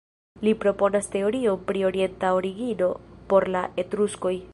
Li 0.45 0.51
proponas 0.61 1.09
teorion 1.15 1.59
pri 1.67 1.83
orienta 1.89 2.31
origino 2.39 2.89
por 3.35 3.47
la 3.57 3.63
Etruskoj. 3.85 4.35